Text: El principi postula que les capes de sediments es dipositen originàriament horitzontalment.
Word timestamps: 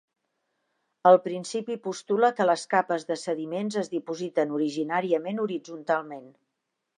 El 1.09 1.17
principi 1.25 1.75
postula 1.87 2.31
que 2.39 2.47
les 2.51 2.63
capes 2.71 3.05
de 3.11 3.17
sediments 3.25 3.77
es 3.83 3.93
dipositen 3.93 4.57
originàriament 4.61 5.45
horitzontalment. 5.45 6.27